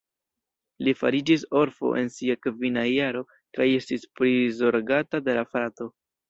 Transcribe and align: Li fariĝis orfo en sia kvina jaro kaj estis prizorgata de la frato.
Li 0.85 0.93
fariĝis 1.01 1.43
orfo 1.59 1.91
en 2.01 2.09
sia 2.15 2.37
kvina 2.45 2.85
jaro 2.93 3.21
kaj 3.59 3.69
estis 3.83 4.09
prizorgata 4.21 5.23
de 5.29 5.37
la 5.41 5.47
frato. 5.55 5.89